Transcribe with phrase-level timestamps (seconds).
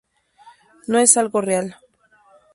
[0.87, 1.77] No es algo real.